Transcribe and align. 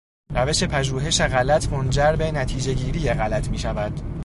روش 0.35 0.63
پژوهش 0.63 1.21
غلط 1.21 1.73
منجر 1.73 2.15
به 2.15 2.31
نتیجهگیری 2.31 3.13
غلط 3.13 3.49
میشود. 3.49 4.01